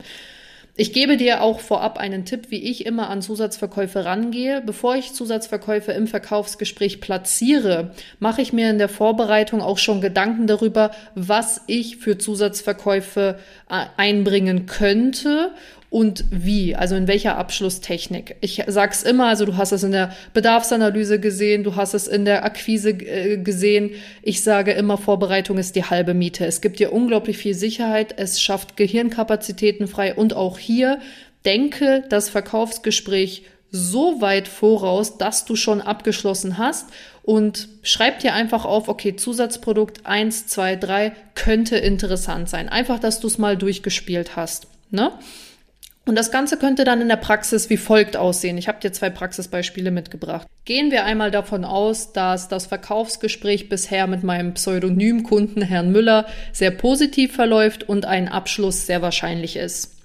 Ich 0.78 0.92
gebe 0.92 1.16
dir 1.16 1.42
auch 1.42 1.60
vorab 1.60 1.98
einen 1.98 2.26
Tipp, 2.26 2.50
wie 2.50 2.62
ich 2.62 2.84
immer 2.84 3.08
an 3.08 3.22
Zusatzverkäufe 3.22 4.04
rangehe. 4.04 4.60
Bevor 4.60 4.94
ich 4.94 5.14
Zusatzverkäufe 5.14 5.92
im 5.92 6.06
Verkaufsgespräch 6.06 7.00
platziere, 7.00 7.92
mache 8.18 8.42
ich 8.42 8.52
mir 8.52 8.68
in 8.68 8.76
der 8.76 8.90
Vorbereitung 8.90 9.62
auch 9.62 9.78
schon 9.78 10.02
Gedanken 10.02 10.46
darüber, 10.46 10.90
was 11.14 11.62
ich 11.66 11.96
für 11.96 12.18
Zusatzverkäufe 12.18 13.38
äh, 13.70 13.86
einbringen 13.96 14.66
könnte 14.66 15.52
und 15.96 16.26
wie, 16.30 16.76
also 16.76 16.94
in 16.94 17.08
welcher 17.08 17.38
Abschlusstechnik. 17.38 18.36
Ich 18.42 18.62
sag's 18.66 19.02
immer, 19.02 19.28
also 19.28 19.46
du 19.46 19.56
hast 19.56 19.72
es 19.72 19.82
in 19.82 19.92
der 19.92 20.12
Bedarfsanalyse 20.34 21.18
gesehen, 21.18 21.64
du 21.64 21.74
hast 21.74 21.94
es 21.94 22.06
in 22.06 22.26
der 22.26 22.44
Akquise 22.44 22.90
äh, 22.90 23.38
gesehen. 23.38 23.92
Ich 24.20 24.42
sage 24.42 24.72
immer, 24.72 24.98
Vorbereitung 24.98 25.56
ist 25.56 25.74
die 25.74 25.84
halbe 25.84 26.12
Miete. 26.12 26.44
Es 26.44 26.60
gibt 26.60 26.80
dir 26.80 26.92
unglaublich 26.92 27.38
viel 27.38 27.54
Sicherheit, 27.54 28.12
es 28.18 28.42
schafft 28.42 28.76
Gehirnkapazitäten 28.76 29.88
frei 29.88 30.14
und 30.14 30.36
auch 30.36 30.58
hier 30.58 30.98
denke 31.46 32.04
das 32.10 32.28
Verkaufsgespräch 32.28 33.44
so 33.70 34.20
weit 34.20 34.48
voraus, 34.48 35.16
dass 35.16 35.46
du 35.46 35.56
schon 35.56 35.80
abgeschlossen 35.80 36.58
hast 36.58 36.90
und 37.22 37.70
schreib 37.80 38.18
dir 38.18 38.34
einfach 38.34 38.66
auf, 38.66 38.88
okay, 38.90 39.16
Zusatzprodukt 39.16 40.04
1, 40.04 40.46
2, 40.48 40.76
3 40.76 41.12
könnte 41.34 41.78
interessant 41.78 42.50
sein. 42.50 42.68
Einfach, 42.68 42.98
dass 42.98 43.18
du 43.18 43.28
es 43.28 43.38
mal 43.38 43.56
durchgespielt 43.56 44.36
hast. 44.36 44.66
Ne? 44.90 45.10
Und 46.06 46.14
das 46.14 46.30
Ganze 46.30 46.56
könnte 46.56 46.84
dann 46.84 47.00
in 47.00 47.08
der 47.08 47.16
Praxis 47.16 47.68
wie 47.68 47.76
folgt 47.76 48.16
aussehen. 48.16 48.56
Ich 48.58 48.68
habe 48.68 48.78
dir 48.80 48.92
zwei 48.92 49.10
Praxisbeispiele 49.10 49.90
mitgebracht. 49.90 50.46
Gehen 50.64 50.92
wir 50.92 51.04
einmal 51.04 51.32
davon 51.32 51.64
aus, 51.64 52.12
dass 52.12 52.48
das 52.48 52.66
Verkaufsgespräch 52.66 53.68
bisher 53.68 54.06
mit 54.06 54.22
meinem 54.22 54.54
Pseudonymkunden 54.54 55.62
Herrn 55.62 55.90
Müller 55.90 56.26
sehr 56.52 56.70
positiv 56.70 57.34
verläuft 57.34 57.88
und 57.88 58.04
ein 58.04 58.28
Abschluss 58.28 58.86
sehr 58.86 59.02
wahrscheinlich 59.02 59.56
ist. 59.56 59.96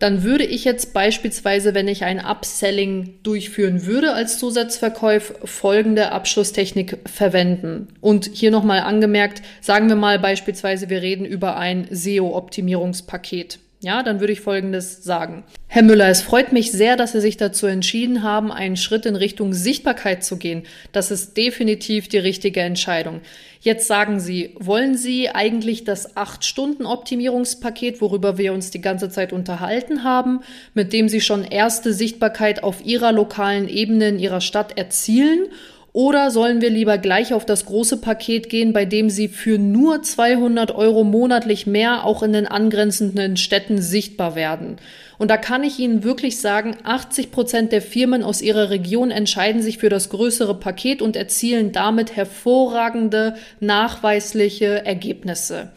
Dann 0.00 0.24
würde 0.24 0.44
ich 0.44 0.64
jetzt 0.64 0.94
beispielsweise, 0.94 1.74
wenn 1.74 1.86
ich 1.86 2.04
ein 2.04 2.24
Upselling 2.24 3.14
durchführen 3.22 3.86
würde 3.86 4.14
als 4.14 4.38
Zusatzverkäuf, 4.38 5.34
folgende 5.44 6.10
Abschlusstechnik 6.10 6.98
verwenden. 7.04 7.86
Und 8.00 8.30
hier 8.32 8.50
nochmal 8.50 8.80
angemerkt, 8.80 9.42
sagen 9.60 9.88
wir 9.88 9.96
mal 9.96 10.18
beispielsweise, 10.18 10.88
wir 10.88 11.02
reden 11.02 11.26
über 11.26 11.56
ein 11.56 11.86
SEO-Optimierungspaket. 11.90 13.60
Ja, 13.82 14.02
dann 14.02 14.20
würde 14.20 14.34
ich 14.34 14.42
Folgendes 14.42 15.04
sagen. 15.04 15.42
Herr 15.66 15.82
Müller, 15.82 16.08
es 16.08 16.20
freut 16.20 16.52
mich 16.52 16.70
sehr, 16.70 16.96
dass 16.96 17.12
Sie 17.12 17.20
sich 17.20 17.38
dazu 17.38 17.66
entschieden 17.66 18.22
haben, 18.22 18.52
einen 18.52 18.76
Schritt 18.76 19.06
in 19.06 19.16
Richtung 19.16 19.54
Sichtbarkeit 19.54 20.22
zu 20.22 20.36
gehen. 20.36 20.64
Das 20.92 21.10
ist 21.10 21.38
definitiv 21.38 22.06
die 22.06 22.18
richtige 22.18 22.60
Entscheidung. 22.60 23.22
Jetzt 23.62 23.86
sagen 23.86 24.20
Sie, 24.20 24.54
wollen 24.58 24.98
Sie 24.98 25.30
eigentlich 25.30 25.84
das 25.84 26.14
8-Stunden-Optimierungspaket, 26.14 28.02
worüber 28.02 28.36
wir 28.36 28.52
uns 28.52 28.70
die 28.70 28.82
ganze 28.82 29.08
Zeit 29.08 29.32
unterhalten 29.32 30.04
haben, 30.04 30.40
mit 30.74 30.92
dem 30.92 31.08
Sie 31.08 31.22
schon 31.22 31.44
erste 31.44 31.94
Sichtbarkeit 31.94 32.62
auf 32.62 32.84
Ihrer 32.84 33.12
lokalen 33.12 33.66
Ebene 33.66 34.08
in 34.08 34.18
Ihrer 34.18 34.42
Stadt 34.42 34.76
erzielen? 34.76 35.46
Oder 35.92 36.30
sollen 36.30 36.60
wir 36.60 36.70
lieber 36.70 36.98
gleich 36.98 37.34
auf 37.34 37.44
das 37.44 37.66
große 37.66 37.96
Paket 37.96 38.48
gehen, 38.48 38.72
bei 38.72 38.84
dem 38.84 39.10
Sie 39.10 39.26
für 39.26 39.58
nur 39.58 40.02
200 40.02 40.72
Euro 40.72 41.02
monatlich 41.02 41.66
mehr 41.66 42.04
auch 42.04 42.22
in 42.22 42.32
den 42.32 42.46
angrenzenden 42.46 43.36
Städten 43.36 43.82
sichtbar 43.82 44.36
werden? 44.36 44.76
Und 45.18 45.32
da 45.32 45.36
kann 45.36 45.64
ich 45.64 45.80
Ihnen 45.80 46.04
wirklich 46.04 46.40
sagen, 46.40 46.76
80 46.84 47.32
Prozent 47.32 47.72
der 47.72 47.82
Firmen 47.82 48.22
aus 48.22 48.40
Ihrer 48.40 48.70
Region 48.70 49.10
entscheiden 49.10 49.62
sich 49.62 49.78
für 49.78 49.88
das 49.88 50.10
größere 50.10 50.54
Paket 50.54 51.02
und 51.02 51.16
erzielen 51.16 51.72
damit 51.72 52.14
hervorragende, 52.14 53.34
nachweisliche 53.58 54.86
Ergebnisse. 54.86 55.72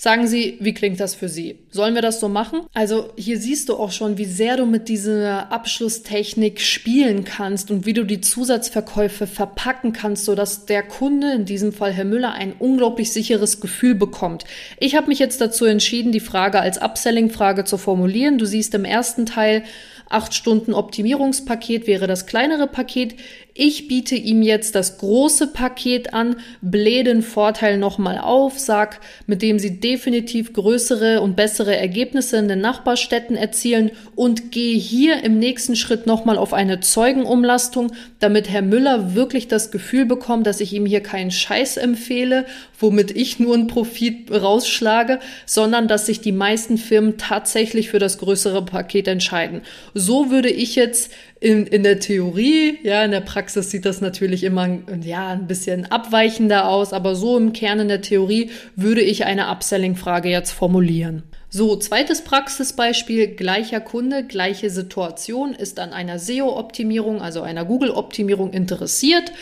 Sagen 0.00 0.26
Sie, 0.26 0.56
wie 0.60 0.72
klingt 0.72 0.98
das 0.98 1.14
für 1.14 1.28
Sie? 1.28 1.58
Sollen 1.70 1.94
wir 1.94 2.00
das 2.00 2.20
so 2.20 2.30
machen? 2.30 2.62
Also 2.72 3.10
hier 3.18 3.38
siehst 3.38 3.68
du 3.68 3.74
auch 3.74 3.92
schon, 3.92 4.16
wie 4.16 4.24
sehr 4.24 4.56
du 4.56 4.64
mit 4.64 4.88
dieser 4.88 5.52
Abschlusstechnik 5.52 6.62
spielen 6.62 7.24
kannst 7.24 7.70
und 7.70 7.84
wie 7.84 7.92
du 7.92 8.04
die 8.04 8.22
Zusatzverkäufe 8.22 9.26
verpacken 9.26 9.92
kannst, 9.92 10.24
sodass 10.24 10.64
der 10.64 10.84
Kunde, 10.84 11.32
in 11.32 11.44
diesem 11.44 11.74
Fall 11.74 11.92
Herr 11.92 12.06
Müller, 12.06 12.32
ein 12.32 12.54
unglaublich 12.58 13.12
sicheres 13.12 13.60
Gefühl 13.60 13.94
bekommt. 13.94 14.44
Ich 14.78 14.96
habe 14.96 15.08
mich 15.08 15.18
jetzt 15.18 15.42
dazu 15.42 15.66
entschieden, 15.66 16.12
die 16.12 16.20
Frage 16.20 16.60
als 16.60 16.80
Upselling-Frage 16.80 17.64
zu 17.64 17.76
formulieren. 17.76 18.38
Du 18.38 18.46
siehst 18.46 18.72
im 18.72 18.86
ersten 18.86 19.26
Teil, 19.26 19.64
acht 20.08 20.32
Stunden 20.32 20.72
Optimierungspaket 20.72 21.86
wäre 21.86 22.06
das 22.06 22.24
kleinere 22.24 22.68
Paket. 22.68 23.16
Ich 23.62 23.88
biete 23.88 24.14
ihm 24.14 24.40
jetzt 24.40 24.74
das 24.74 24.96
große 24.96 25.48
Paket 25.48 26.14
an, 26.14 26.36
blähe 26.62 27.04
den 27.04 27.20
Vorteil 27.20 27.76
nochmal 27.76 28.16
auf, 28.16 28.58
sag, 28.58 29.00
mit 29.26 29.42
dem 29.42 29.58
sie 29.58 29.80
definitiv 29.80 30.54
größere 30.54 31.20
und 31.20 31.36
bessere 31.36 31.76
Ergebnisse 31.76 32.38
in 32.38 32.48
den 32.48 32.62
Nachbarstädten 32.62 33.36
erzielen 33.36 33.90
und 34.16 34.50
gehe 34.50 34.78
hier 34.78 35.22
im 35.24 35.38
nächsten 35.38 35.76
Schritt 35.76 36.06
nochmal 36.06 36.38
auf 36.38 36.54
eine 36.54 36.80
Zeugenumlastung, 36.80 37.92
damit 38.18 38.48
Herr 38.48 38.62
Müller 38.62 39.14
wirklich 39.14 39.46
das 39.46 39.70
Gefühl 39.70 40.06
bekommt, 40.06 40.46
dass 40.46 40.62
ich 40.62 40.72
ihm 40.72 40.86
hier 40.86 41.02
keinen 41.02 41.30
Scheiß 41.30 41.76
empfehle, 41.76 42.46
womit 42.78 43.10
ich 43.10 43.40
nur 43.40 43.52
einen 43.52 43.66
Profit 43.66 44.30
rausschlage, 44.30 45.18
sondern 45.44 45.86
dass 45.86 46.06
sich 46.06 46.22
die 46.22 46.32
meisten 46.32 46.78
Firmen 46.78 47.18
tatsächlich 47.18 47.90
für 47.90 47.98
das 47.98 48.16
größere 48.16 48.64
Paket 48.64 49.06
entscheiden. 49.06 49.60
So 49.92 50.30
würde 50.30 50.48
ich 50.48 50.76
jetzt 50.76 51.10
in, 51.40 51.66
in 51.66 51.82
der 51.82 52.00
Theorie, 52.00 52.78
ja, 52.82 53.02
in 53.02 53.12
der 53.12 53.22
Praxis 53.22 53.70
sieht 53.70 53.86
das 53.86 54.02
natürlich 54.02 54.44
immer 54.44 54.68
ja, 55.02 55.28
ein 55.28 55.46
bisschen 55.46 55.90
abweichender 55.90 56.68
aus, 56.68 56.92
aber 56.92 57.14
so 57.14 57.38
im 57.38 57.54
Kern 57.54 57.80
in 57.80 57.88
der 57.88 58.02
Theorie 58.02 58.50
würde 58.76 59.00
ich 59.00 59.24
eine 59.24 59.48
Upselling-Frage 59.48 60.28
jetzt 60.28 60.52
formulieren. 60.52 61.22
So, 61.48 61.76
zweites 61.76 62.22
Praxisbeispiel, 62.22 63.28
gleicher 63.28 63.80
Kunde, 63.80 64.24
gleiche 64.24 64.68
Situation, 64.68 65.54
ist 65.54 65.80
an 65.80 65.94
einer 65.94 66.18
SEO-Optimierung, 66.18 67.22
also 67.22 67.40
einer 67.40 67.64
Google-Optimierung 67.64 68.52
interessiert. 68.52 69.32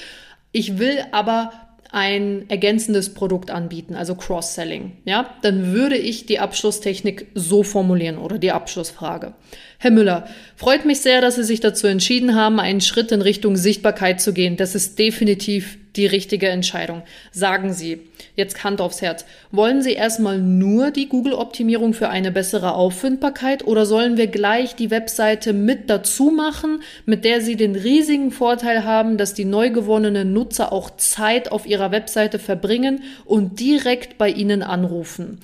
Ich 0.52 0.78
will 0.78 1.04
aber 1.10 1.52
ein 1.90 2.44
ergänzendes 2.48 3.14
Produkt 3.14 3.50
anbieten, 3.50 3.94
also 3.94 4.14
Cross-Selling, 4.14 4.92
ja, 5.04 5.34
dann 5.42 5.72
würde 5.72 5.96
ich 5.96 6.26
die 6.26 6.38
Abschlusstechnik 6.38 7.28
so 7.34 7.62
formulieren 7.62 8.18
oder 8.18 8.38
die 8.38 8.52
Abschlussfrage. 8.52 9.34
Herr 9.78 9.90
Müller, 9.90 10.26
freut 10.56 10.84
mich 10.84 11.00
sehr, 11.00 11.20
dass 11.20 11.36
Sie 11.36 11.44
sich 11.44 11.60
dazu 11.60 11.86
entschieden 11.86 12.34
haben, 12.34 12.60
einen 12.60 12.82
Schritt 12.82 13.10
in 13.10 13.22
Richtung 13.22 13.56
Sichtbarkeit 13.56 14.20
zu 14.20 14.34
gehen. 14.34 14.56
Das 14.56 14.74
ist 14.74 14.98
definitiv 14.98 15.78
die 15.98 16.06
richtige 16.06 16.48
Entscheidung. 16.48 17.02
Sagen 17.32 17.74
Sie, 17.74 18.00
jetzt 18.36 18.64
Hand 18.64 18.80
aufs 18.80 19.02
Herz, 19.02 19.26
wollen 19.50 19.82
Sie 19.82 19.92
erstmal 19.92 20.38
nur 20.38 20.90
die 20.90 21.08
Google-Optimierung 21.08 21.92
für 21.92 22.08
eine 22.08 22.30
bessere 22.30 22.72
Auffindbarkeit 22.74 23.66
oder 23.66 23.84
sollen 23.84 24.16
wir 24.16 24.28
gleich 24.28 24.76
die 24.76 24.90
Webseite 24.90 25.52
mit 25.52 25.90
dazu 25.90 26.30
machen, 26.30 26.82
mit 27.04 27.24
der 27.24 27.42
Sie 27.42 27.56
den 27.56 27.76
riesigen 27.76 28.30
Vorteil 28.30 28.84
haben, 28.84 29.18
dass 29.18 29.34
die 29.34 29.44
neu 29.44 29.70
gewonnenen 29.70 30.32
Nutzer 30.32 30.72
auch 30.72 30.90
Zeit 30.96 31.52
auf 31.52 31.66
ihrer 31.66 31.90
Webseite 31.90 32.38
verbringen 32.38 33.02
und 33.26 33.60
direkt 33.60 34.16
bei 34.16 34.30
Ihnen 34.30 34.62
anrufen? 34.62 35.38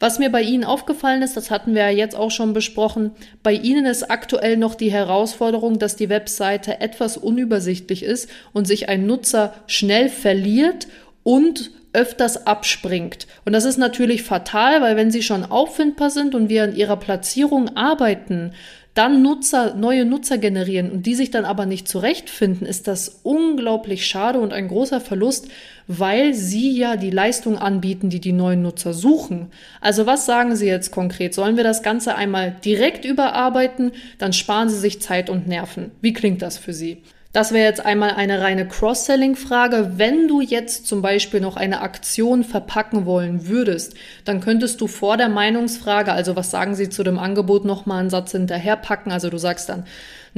Was 0.00 0.20
mir 0.20 0.30
bei 0.30 0.42
Ihnen 0.42 0.64
aufgefallen 0.64 1.22
ist, 1.22 1.36
das 1.36 1.50
hatten 1.50 1.74
wir 1.74 1.82
ja 1.82 1.90
jetzt 1.90 2.14
auch 2.14 2.30
schon 2.30 2.52
besprochen, 2.52 3.10
bei 3.42 3.52
Ihnen 3.52 3.84
ist 3.84 4.10
aktuell 4.10 4.56
noch 4.56 4.76
die 4.76 4.92
Herausforderung, 4.92 5.80
dass 5.80 5.96
die 5.96 6.08
Webseite 6.08 6.80
etwas 6.80 7.16
unübersichtlich 7.16 8.04
ist 8.04 8.30
und 8.52 8.66
sich 8.66 8.88
ein 8.88 9.06
Nutzer 9.06 9.54
schnell 9.66 10.08
verliert 10.08 10.86
und 11.24 11.72
öfters 11.92 12.46
abspringt. 12.46 13.26
Und 13.44 13.54
das 13.54 13.64
ist 13.64 13.78
natürlich 13.78 14.22
fatal, 14.22 14.82
weil 14.82 14.96
wenn 14.96 15.10
sie 15.10 15.22
schon 15.22 15.44
auffindbar 15.44 16.10
sind 16.10 16.34
und 16.34 16.48
wir 16.48 16.62
an 16.62 16.76
ihrer 16.76 16.96
Platzierung 16.96 17.76
arbeiten, 17.76 18.52
dann 18.94 19.22
Nutzer, 19.22 19.74
neue 19.74 20.04
Nutzer 20.04 20.38
generieren 20.38 20.90
und 20.90 21.06
die 21.06 21.14
sich 21.14 21.30
dann 21.30 21.44
aber 21.44 21.66
nicht 21.66 21.88
zurechtfinden, 21.88 22.66
ist 22.66 22.88
das 22.88 23.20
unglaublich 23.22 24.06
schade 24.06 24.40
und 24.40 24.52
ein 24.52 24.68
großer 24.68 25.00
Verlust, 25.00 25.48
weil 25.88 26.34
sie 26.34 26.78
ja 26.78 26.96
die 26.96 27.10
Leistung 27.10 27.58
anbieten, 27.58 28.10
die 28.10 28.20
die 28.20 28.32
neuen 28.32 28.62
Nutzer 28.62 28.92
suchen. 28.92 29.50
Also 29.80 30.06
was 30.06 30.26
sagen 30.26 30.54
Sie 30.54 30.66
jetzt 30.66 30.92
konkret? 30.92 31.34
Sollen 31.34 31.56
wir 31.56 31.64
das 31.64 31.82
Ganze 31.82 32.14
einmal 32.14 32.54
direkt 32.64 33.04
überarbeiten? 33.04 33.92
Dann 34.18 34.34
sparen 34.34 34.68
Sie 34.68 34.78
sich 34.78 35.00
Zeit 35.00 35.30
und 35.30 35.48
Nerven. 35.48 35.90
Wie 36.00 36.12
klingt 36.12 36.42
das 36.42 36.58
für 36.58 36.74
Sie? 36.74 37.02
Das 37.32 37.52
wäre 37.52 37.68
jetzt 37.68 37.84
einmal 37.84 38.12
eine 38.12 38.40
reine 38.40 38.66
Cross-Selling-Frage. 38.66 39.92
Wenn 39.96 40.28
du 40.28 40.40
jetzt 40.40 40.86
zum 40.86 41.02
Beispiel 41.02 41.40
noch 41.40 41.56
eine 41.56 41.82
Aktion 41.82 42.42
verpacken 42.42 43.04
wollen 43.04 43.46
würdest, 43.46 43.94
dann 44.24 44.40
könntest 44.40 44.80
du 44.80 44.86
vor 44.86 45.18
der 45.18 45.28
Meinungsfrage, 45.28 46.10
also 46.12 46.36
was 46.36 46.50
sagen 46.50 46.74
sie 46.74 46.88
zu 46.88 47.02
dem 47.02 47.18
Angebot, 47.18 47.66
nochmal 47.66 48.00
einen 48.00 48.10
Satz 48.10 48.32
hinterherpacken. 48.32 49.12
Also 49.12 49.28
du 49.28 49.36
sagst 49.36 49.68
dann, 49.68 49.84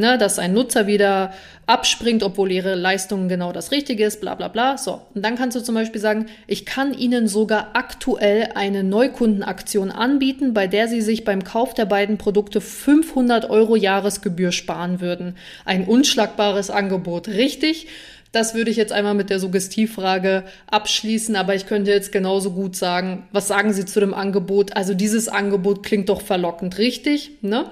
ne, 0.00 0.18
dass 0.18 0.38
ein 0.38 0.52
Nutzer 0.52 0.88
wieder 0.88 1.32
abspringt, 1.66 2.24
obwohl 2.24 2.50
ihre 2.50 2.74
Leistung 2.74 3.28
genau 3.28 3.52
das 3.52 3.70
Richtige 3.70 4.04
ist, 4.04 4.20
bla 4.20 4.34
bla 4.34 4.48
bla. 4.48 4.76
So, 4.76 5.02
und 5.14 5.24
dann 5.24 5.36
kannst 5.36 5.56
du 5.56 5.62
zum 5.62 5.76
Beispiel 5.76 6.00
sagen, 6.00 6.26
ich 6.48 6.66
kann 6.66 6.92
Ihnen 6.92 7.28
sogar 7.28 7.70
aktuell 7.74 8.48
eine 8.56 8.82
Neukundenaktion 8.82 9.92
anbieten, 9.92 10.52
bei 10.52 10.66
der 10.66 10.88
Sie 10.88 11.00
sich 11.00 11.24
beim 11.24 11.44
Kauf 11.44 11.72
der 11.74 11.84
beiden 11.84 12.18
Produkte 12.18 12.60
500 12.60 13.48
Euro 13.48 13.76
Jahresgebühr 13.76 14.50
sparen 14.50 15.00
würden. 15.00 15.36
Ein 15.64 15.84
unschlagbares 15.84 16.70
Angebot, 16.70 17.28
richtig? 17.28 17.86
Das 18.32 18.54
würde 18.54 18.70
ich 18.70 18.76
jetzt 18.76 18.92
einmal 18.92 19.14
mit 19.14 19.28
der 19.28 19.40
Suggestivfrage 19.40 20.44
abschließen, 20.70 21.34
aber 21.34 21.56
ich 21.56 21.66
könnte 21.66 21.90
jetzt 21.90 22.12
genauso 22.12 22.52
gut 22.52 22.76
sagen, 22.76 23.26
was 23.32 23.48
sagen 23.48 23.72
Sie 23.72 23.84
zu 23.84 23.98
dem 23.98 24.14
Angebot? 24.14 24.76
Also 24.76 24.94
dieses 24.94 25.28
Angebot 25.28 25.82
klingt 25.82 26.08
doch 26.08 26.20
verlockend, 26.20 26.78
richtig? 26.78 27.32
Ne? 27.42 27.66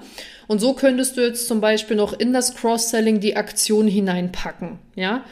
Und 0.49 0.57
so 0.57 0.73
könntest 0.73 1.15
du 1.15 1.21
jetzt 1.21 1.47
zum 1.47 1.61
Beispiel 1.61 1.95
noch 1.95 2.11
in 2.11 2.33
das 2.33 2.55
Cross-Selling 2.55 3.19
die 3.19 3.35
Aktion 3.35 3.87
hineinpacken, 3.87 4.79
ja? 4.95 5.23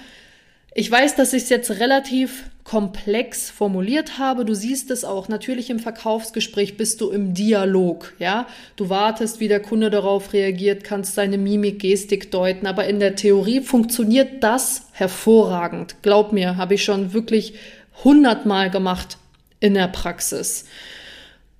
Ich 0.75 0.91
weiß, 0.91 1.15
dass 1.15 1.33
ich 1.33 1.41
es 1.41 1.50
jetzt 1.50 1.71
relativ 1.79 2.43
komplex 2.63 3.50
formuliert 3.50 4.19
habe. 4.19 4.45
Du 4.45 4.53
siehst 4.53 4.91
es 4.91 5.03
auch. 5.03 5.27
Natürlich 5.27 5.71
im 5.71 5.79
Verkaufsgespräch 5.79 6.77
bist 6.77 7.01
du 7.01 7.09
im 7.09 7.33
Dialog, 7.33 8.13
ja. 8.19 8.45
Du 8.75 8.89
wartest, 8.89 9.39
wie 9.39 9.47
der 9.47 9.59
Kunde 9.59 9.89
darauf 9.89 10.33
reagiert, 10.33 10.83
kannst 10.83 11.15
seine 11.15 11.39
Mimik, 11.39 11.79
Gestik 11.79 12.29
deuten. 12.29 12.67
Aber 12.67 12.86
in 12.86 13.00
der 13.00 13.15
Theorie 13.15 13.62
funktioniert 13.62 14.43
das 14.43 14.83
hervorragend. 14.91 15.95
Glaub 16.03 16.31
mir, 16.31 16.57
habe 16.57 16.75
ich 16.75 16.83
schon 16.83 17.12
wirklich 17.13 17.55
hundertmal 18.03 18.69
gemacht 18.69 19.17
in 19.59 19.74
der 19.74 19.88
Praxis. 19.88 20.65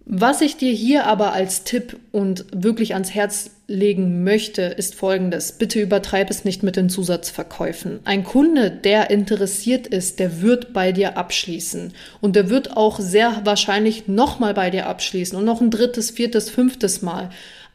Was 0.10 0.40
ich 0.40 0.56
dir 0.56 0.72
hier 0.72 1.06
aber 1.06 1.34
als 1.34 1.66
Tipp 1.66 2.00
und 2.14 2.46
wirklich 2.54 2.94
ans 2.94 3.14
Herz 3.14 3.52
legen 3.68 4.24
möchte, 4.24 4.62
ist 4.62 4.96
folgendes. 4.96 5.52
Bitte 5.52 5.82
übertreib 5.82 6.30
es 6.30 6.46
nicht 6.46 6.64
mit 6.64 6.78
den 6.78 6.90
Zusatzverkäufen. 6.90 8.00
Ein 8.06 8.24
Kunde, 8.24 8.72
der 8.72 9.10
interessiert 9.10 9.86
ist, 9.86 10.20
der 10.20 10.42
wird 10.42 10.72
bei 10.72 10.94
dir 10.94 11.18
abschließen. 11.18 11.92
Und 12.22 12.38
der 12.38 12.50
wird 12.50 12.78
auch 12.78 13.02
sehr 13.02 13.42
wahrscheinlich 13.44 14.08
nochmal 14.08 14.54
bei 14.54 14.70
dir 14.70 14.88
abschließen 14.88 15.38
und 15.38 15.44
noch 15.44 15.60
ein 15.60 15.72
drittes, 15.72 16.12
viertes, 16.12 16.50
fünftes 16.50 17.02
Mal. 17.02 17.30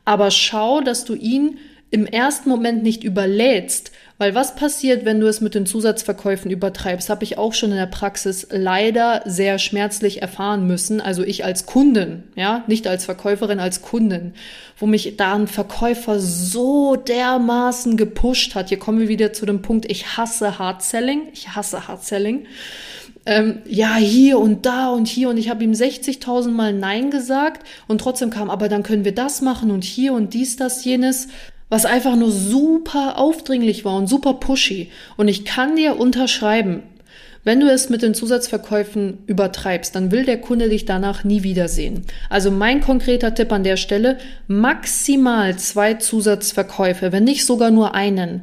Aber 0.06 0.30
schau, 0.30 0.80
dass 0.80 1.04
du 1.04 1.14
ihn 1.14 1.58
im 1.90 2.06
ersten 2.06 2.48
Moment 2.48 2.82
nicht 2.82 3.04
überlädst, 3.04 3.92
weil 4.23 4.37
was 4.37 4.55
passiert, 4.55 5.05
wenn 5.05 5.19
du 5.19 5.26
es 5.26 5.41
mit 5.41 5.57
den 5.57 5.67
Zusatzverkäufen 5.67 6.49
übertreibst, 6.49 7.11
habe 7.11 7.25
ich 7.25 7.38
auch 7.38 7.55
schon 7.55 7.73
in 7.73 7.76
der 7.76 7.87
Praxis 7.87 8.47
leider 8.52 9.23
sehr 9.25 9.59
schmerzlich 9.59 10.23
erfahren 10.23 10.64
müssen. 10.69 11.00
Also 11.00 11.25
ich 11.25 11.45
als 11.45 11.67
Kundin, 11.67 12.23
ja, 12.37 12.62
nicht 12.69 12.87
als 12.87 13.05
Verkäuferin, 13.05 13.59
als 13.59 13.83
Kundin, 13.83 14.35
wo 14.79 14.87
mich 14.87 15.17
da 15.17 15.35
ein 15.35 15.49
Verkäufer 15.49 16.21
so 16.21 16.95
dermaßen 16.95 17.97
gepusht 17.97 18.55
hat. 18.55 18.69
Hier 18.69 18.79
kommen 18.79 19.00
wir 19.00 19.09
wieder 19.09 19.33
zu 19.33 19.45
dem 19.45 19.61
Punkt, 19.61 19.91
ich 19.91 20.17
hasse 20.17 20.57
Hard 20.57 20.85
Selling. 20.85 21.23
Ich 21.33 21.57
hasse 21.57 21.88
Hard 21.88 22.05
Selling. 22.05 22.47
Ähm, 23.26 23.59
ja, 23.67 23.97
hier 23.97 24.38
und 24.38 24.67
da 24.67 24.91
und 24.91 25.09
hier 25.09 25.31
und 25.31 25.37
ich 25.37 25.50
habe 25.50 25.64
ihm 25.64 25.73
60.000 25.73 26.50
Mal 26.52 26.73
Nein 26.73 27.11
gesagt 27.11 27.67
und 27.88 28.00
trotzdem 28.00 28.31
kam, 28.31 28.50
aber 28.50 28.69
dann 28.69 28.85
können 28.85 29.05
wir 29.05 29.17
das 29.17 29.43
machen 29.43 29.73
und 29.73 29.83
hier 29.83 30.12
und 30.12 30.33
dies, 30.33 30.55
das, 30.55 30.85
jenes 30.85 31.26
was 31.73 31.87
einfach 31.87 32.17
nur 32.17 32.31
super 32.31 33.17
aufdringlich 33.17 33.83
war 33.87 33.97
und 33.97 34.07
super 34.07 34.35
pushy. 34.35 34.91
Und 35.17 35.29
ich 35.29 35.47
kann 35.47 35.75
dir 35.75 35.99
unterschreiben, 35.99 36.83
wenn 37.45 37.61
du 37.61 37.71
es 37.71 37.88
mit 37.88 38.02
den 38.02 38.12
Zusatzverkäufen 38.12 39.21
übertreibst, 39.26 39.95
dann 39.95 40.11
will 40.11 40.26
der 40.26 40.38
Kunde 40.38 40.69
dich 40.69 40.85
danach 40.85 41.25
nie 41.25 41.45
wiedersehen. 41.45 42.02
Also 42.29 42.50
mein 42.50 42.83
konkreter 42.83 43.35
Tipp 43.35 43.50
an 43.52 43.64
der 43.64 43.79
Stelle, 43.79 44.19
maximal 44.49 45.57
zwei 45.57 45.95
Zusatzverkäufe, 45.95 47.11
wenn 47.11 47.25
nicht 47.25 47.47
sogar 47.47 47.71
nur 47.71 47.95
einen, 47.95 48.43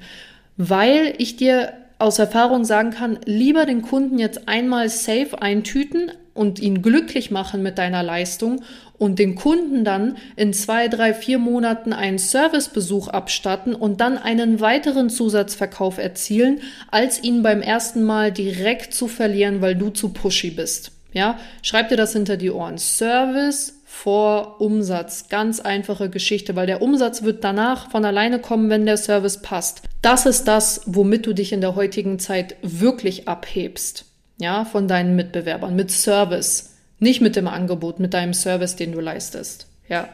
weil 0.58 1.14
ich 1.20 1.36
dir 1.36 1.74
aus 2.00 2.18
Erfahrung 2.18 2.66
sagen 2.66 2.90
kann, 2.90 3.20
lieber 3.26 3.68
den 3.68 3.84
Kunden 3.84 4.18
jetzt 4.18 4.48
einmal 4.48 4.90
safe 4.90 5.40
eintüten 5.40 6.12
und 6.40 6.58
ihn 6.58 6.82
glücklich 6.82 7.32
machen 7.32 7.62
mit 7.62 7.78
deiner 7.78 8.02
Leistung 8.02 8.62
und 8.98 9.20
den 9.20 9.36
Kunden 9.36 9.84
dann 9.84 10.16
in 10.38 10.54
zwei, 10.54 10.88
drei, 10.88 11.14
vier 11.14 11.38
Monaten 11.38 11.92
einen 11.92 12.18
Servicebesuch 12.18 13.10
abstatten 13.10 13.76
und 13.76 14.00
dann 14.00 14.18
einen 14.18 14.62
weiteren 14.62 15.10
Zusatzverkauf 15.10 15.98
erzielen, 15.98 16.62
als 16.92 17.22
ihn 17.22 17.44
beim 17.44 17.62
ersten 17.62 18.04
Mal 18.04 18.32
direkt 18.32 18.94
zu 18.94 19.10
verlieren, 19.10 19.60
weil 19.60 19.76
du 19.76 19.90
zu 19.90 20.14
pushy 20.14 20.52
bist. 20.52 20.94
Ja, 21.12 21.38
schreib 21.62 21.90
dir 21.90 21.98
das 21.98 22.14
hinter 22.14 22.38
die 22.38 22.52
Ohren. 22.52 22.78
Service 22.78 23.82
vor 23.84 24.62
Umsatz. 24.62 25.28
Ganz 25.28 25.60
einfache 25.60 26.10
Geschichte, 26.10 26.56
weil 26.56 26.68
der 26.68 26.82
Umsatz 26.82 27.24
wird 27.24 27.44
danach 27.44 27.92
von 27.92 28.06
alleine 28.06 28.40
kommen, 28.40 28.70
wenn 28.70 28.86
der 28.86 28.96
Service 28.96 29.42
passt. 29.42 29.82
Das 30.02 30.26
ist 30.26 30.46
das, 30.46 30.84
womit 30.86 31.26
du 31.26 31.34
dich 31.34 31.52
in 31.52 31.60
der 31.60 31.76
heutigen 31.76 32.18
Zeit 32.18 32.56
wirklich 32.62 33.28
abhebst. 33.28 34.06
Ja, 34.40 34.66
von 34.66 34.88
deinen 34.88 35.16
Mitbewerbern 35.16 35.76
mit 35.76 35.92
Service. 35.92 36.76
Nicht 37.00 37.22
mit 37.22 37.36
dem 37.36 37.48
Angebot, 37.48 38.00
mit 38.00 38.14
deinem 38.14 38.34
Service, 38.34 38.76
den 38.76 38.92
du 38.92 39.00
leistest. 39.00 39.68
Ja. 39.88 40.10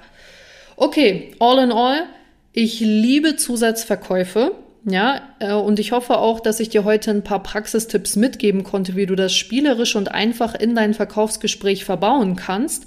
Okay, 0.75 1.34
all 1.39 1.63
in 1.63 1.72
all, 1.72 2.03
ich 2.53 2.79
liebe 2.79 3.36
Zusatzverkäufe. 3.36 4.51
Ja, 4.88 5.22
äh, 5.39 5.53
und 5.53 5.79
ich 5.79 5.91
hoffe 5.91 6.20
auch, 6.20 6.39
dass 6.39 6.60
ich 6.60 6.70
dir 6.70 6.84
heute 6.84 7.10
ein 7.10 7.24
paar 7.24 7.41
Praxistipps 7.41 8.15
mitgeben 8.17 8.63
konnte, 8.63 8.96
wie 8.96 9.08
du 9.08 9.15
das 9.15 9.34
spielerisch 9.34 9.96
und 9.96 10.12
einfach 10.12 10.53
in 10.53 10.75
dein 10.75 10.94
Verkaufsgespräch 10.94 11.86
verbauen 11.86 12.36
kannst. 12.36 12.86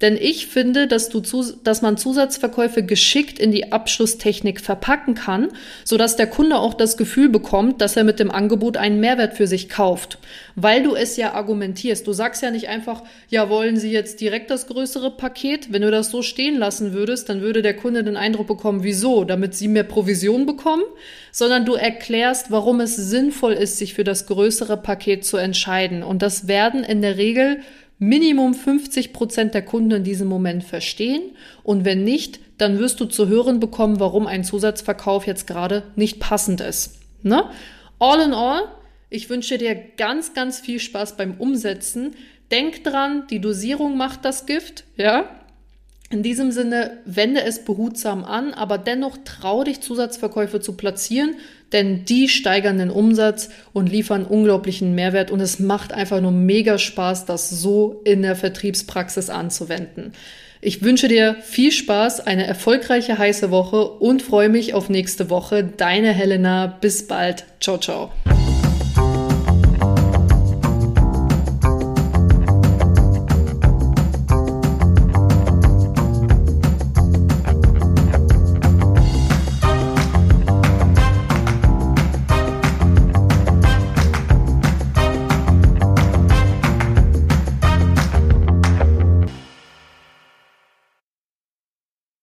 Denn 0.00 0.16
ich 0.16 0.46
finde, 0.46 0.86
dass, 0.86 1.10
du 1.10 1.20
zu, 1.20 1.52
dass 1.62 1.82
man 1.82 1.98
Zusatzverkäufe 1.98 2.82
geschickt 2.82 3.38
in 3.38 3.52
die 3.52 3.70
Abschlusstechnik 3.70 4.60
verpacken 4.60 5.14
kann, 5.14 5.48
sodass 5.84 6.16
der 6.16 6.26
Kunde 6.26 6.56
auch 6.56 6.72
das 6.72 6.96
Gefühl 6.96 7.28
bekommt, 7.28 7.82
dass 7.82 7.96
er 7.96 8.04
mit 8.04 8.18
dem 8.18 8.30
Angebot 8.30 8.78
einen 8.78 9.00
Mehrwert 9.00 9.34
für 9.34 9.46
sich 9.46 9.68
kauft. 9.68 10.18
Weil 10.56 10.82
du 10.82 10.94
es 10.94 11.16
ja 11.16 11.34
argumentierst. 11.34 12.06
Du 12.06 12.12
sagst 12.12 12.42
ja 12.42 12.50
nicht 12.50 12.68
einfach, 12.68 13.02
ja, 13.28 13.50
wollen 13.50 13.76
Sie 13.76 13.92
jetzt 13.92 14.20
direkt 14.20 14.50
das 14.50 14.66
größere 14.66 15.10
Paket? 15.10 15.72
Wenn 15.72 15.82
du 15.82 15.90
das 15.90 16.10
so 16.10 16.22
stehen 16.22 16.58
lassen 16.58 16.94
würdest, 16.94 17.28
dann 17.28 17.42
würde 17.42 17.60
der 17.60 17.76
Kunde 17.76 18.02
den 18.02 18.16
Eindruck 18.16 18.46
bekommen, 18.46 18.82
wieso? 18.82 19.24
Damit 19.24 19.54
Sie 19.54 19.68
mehr 19.68 19.84
Provision 19.84 20.46
bekommen? 20.46 20.84
Sondern 21.30 21.66
du 21.66 21.74
erklärst, 21.74 22.50
warum 22.50 22.80
es 22.80 22.96
sinnvoll 22.96 23.52
ist, 23.52 23.76
sich 23.76 23.94
für 23.94 24.04
das 24.04 24.26
größere 24.26 24.78
Paket 24.78 25.24
zu 25.26 25.36
entscheiden. 25.36 26.02
Und 26.02 26.22
das 26.22 26.48
werden 26.48 26.84
in 26.84 27.02
der 27.02 27.18
Regel 27.18 27.60
Minimum 28.00 28.54
50 28.54 29.12
Prozent 29.12 29.52
der 29.52 29.62
Kunden 29.62 29.90
in 29.92 30.04
diesem 30.04 30.26
Moment 30.26 30.64
verstehen. 30.64 31.22
Und 31.62 31.84
wenn 31.84 32.02
nicht, 32.02 32.40
dann 32.56 32.78
wirst 32.78 32.98
du 32.98 33.04
zu 33.04 33.28
hören 33.28 33.60
bekommen, 33.60 34.00
warum 34.00 34.26
ein 34.26 34.42
Zusatzverkauf 34.42 35.26
jetzt 35.26 35.46
gerade 35.46 35.84
nicht 35.96 36.18
passend 36.18 36.62
ist. 36.62 36.98
Ne? 37.22 37.44
All 37.98 38.20
in 38.22 38.32
all, 38.32 38.62
ich 39.10 39.28
wünsche 39.28 39.58
dir 39.58 39.74
ganz, 39.74 40.32
ganz 40.32 40.60
viel 40.60 40.80
Spaß 40.80 41.18
beim 41.18 41.34
Umsetzen. 41.38 42.16
Denk 42.50 42.84
dran, 42.84 43.26
die 43.28 43.40
Dosierung 43.40 43.98
macht 43.98 44.24
das 44.24 44.46
Gift, 44.46 44.84
ja? 44.96 45.28
In 46.08 46.24
diesem 46.24 46.50
Sinne, 46.50 46.98
wende 47.04 47.42
es 47.42 47.64
behutsam 47.64 48.24
an, 48.24 48.52
aber 48.52 48.78
dennoch 48.78 49.18
trau 49.24 49.62
dich, 49.62 49.80
Zusatzverkäufe 49.80 50.60
zu 50.60 50.76
platzieren, 50.76 51.36
denn 51.72 52.04
die 52.04 52.28
steigern 52.28 52.78
den 52.78 52.90
Umsatz 52.90 53.50
und 53.72 53.90
liefern 53.90 54.24
unglaublichen 54.24 54.94
Mehrwert 54.94 55.30
und 55.30 55.40
es 55.40 55.58
macht 55.58 55.92
einfach 55.92 56.20
nur 56.20 56.32
mega 56.32 56.78
Spaß, 56.78 57.26
das 57.26 57.50
so 57.50 58.00
in 58.04 58.22
der 58.22 58.36
Vertriebspraxis 58.36 59.30
anzuwenden. 59.30 60.12
Ich 60.62 60.82
wünsche 60.82 61.08
dir 61.08 61.36
viel 61.42 61.72
Spaß, 61.72 62.20
eine 62.20 62.46
erfolgreiche 62.46 63.16
heiße 63.16 63.50
Woche 63.50 63.82
und 63.82 64.20
freue 64.20 64.50
mich 64.50 64.74
auf 64.74 64.90
nächste 64.90 65.30
Woche. 65.30 65.64
Deine 65.64 66.12
Helena. 66.12 66.66
Bis 66.66 67.06
bald. 67.06 67.44
Ciao, 67.60 67.78
ciao. 67.78 68.12